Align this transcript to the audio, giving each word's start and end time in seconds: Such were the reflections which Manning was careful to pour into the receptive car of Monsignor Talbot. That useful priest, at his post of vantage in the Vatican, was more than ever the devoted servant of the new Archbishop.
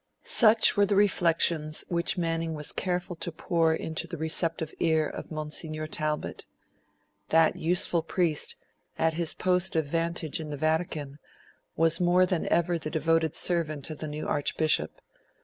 Such 0.23 0.75
were 0.75 0.87
the 0.87 0.95
reflections 0.95 1.85
which 1.87 2.17
Manning 2.17 2.55
was 2.55 2.71
careful 2.71 3.15
to 3.17 3.31
pour 3.31 3.71
into 3.75 4.07
the 4.07 4.17
receptive 4.17 4.73
car 4.81 5.05
of 5.05 5.29
Monsignor 5.29 5.85
Talbot. 5.85 6.43
That 7.29 7.55
useful 7.55 8.01
priest, 8.01 8.55
at 8.97 9.13
his 9.13 9.35
post 9.35 9.75
of 9.75 9.85
vantage 9.85 10.39
in 10.39 10.49
the 10.49 10.57
Vatican, 10.57 11.19
was 11.75 11.99
more 11.99 12.25
than 12.25 12.47
ever 12.51 12.79
the 12.79 12.89
devoted 12.89 13.35
servant 13.35 13.91
of 13.91 13.99
the 13.99 14.07
new 14.07 14.27
Archbishop. 14.27 15.01